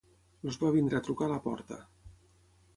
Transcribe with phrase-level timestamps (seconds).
[0.47, 1.81] Els va venir a trucar a la porta.